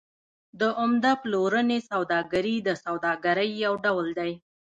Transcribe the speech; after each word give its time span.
د 0.59 0.61
عمده 0.79 1.13
پلورنې 1.21 1.79
سوداګري 1.91 2.55
د 2.67 2.69
سوداګرۍ 2.83 3.49
یو 3.65 3.73
ډول 3.85 4.07
دی 4.19 4.31